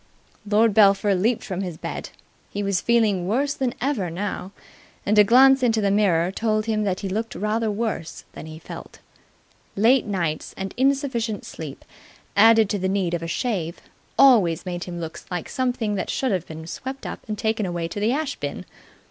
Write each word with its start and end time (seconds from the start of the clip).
Lord 0.49 0.73
Belpher 0.73 1.13
leaped 1.13 1.43
from 1.43 1.61
his 1.61 1.77
bed. 1.77 2.09
He 2.49 2.63
was 2.63 2.81
feeling 2.81 3.27
worse 3.27 3.53
than 3.53 3.75
ever 3.79 4.09
now, 4.09 4.51
and 5.05 5.19
a 5.19 5.23
glance 5.23 5.61
into 5.61 5.79
the 5.79 5.91
mirror 5.91 6.31
told 6.31 6.65
him 6.65 6.85
that 6.85 7.01
he 7.01 7.07
looked 7.07 7.35
rather 7.35 7.69
worse 7.69 8.23
than 8.33 8.47
he 8.47 8.57
felt. 8.57 8.97
Late 9.75 10.07
nights 10.07 10.55
and 10.57 10.73
insufficient 10.75 11.45
sleep, 11.45 11.85
added 12.35 12.67
to 12.71 12.79
the 12.79 12.89
need 12.89 13.13
of 13.13 13.21
a 13.21 13.27
shave, 13.27 13.79
always 14.17 14.65
made 14.65 14.85
him 14.85 14.99
look 14.99 15.19
like 15.29 15.47
something 15.47 15.93
that 15.93 16.09
should 16.09 16.31
have 16.31 16.47
been 16.47 16.65
swept 16.65 17.05
up 17.05 17.19
and 17.27 17.37
taken 17.37 17.67
away 17.67 17.87
to 17.89 17.99
the 17.99 18.11
ash 18.11 18.35
bin. 18.37 18.65